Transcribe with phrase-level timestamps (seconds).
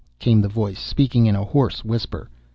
[0.17, 2.27] came the voice, speaking in a hoarse whisper.